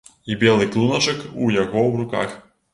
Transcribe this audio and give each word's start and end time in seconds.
І 0.35 0.37
белы 0.43 0.67
клуначак 0.77 1.21
у 1.43 1.53
яго 1.61 1.79
ў 1.87 1.95
руках. 2.03 2.29